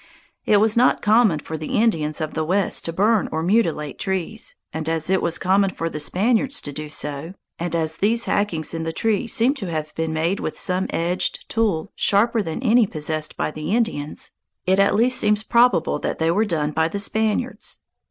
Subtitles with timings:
[0.47, 4.55] It was not common for the Indians of the West to burn or mutilate trees,
[4.73, 8.73] and as it was common for the Spaniards to do so, and as these hackings
[8.73, 12.87] in the tree seemed to have been made with some edged tool sharper than any
[12.87, 14.31] possessed by the Indians,
[14.65, 17.77] it at least seems probable that they were done by the Spaniards.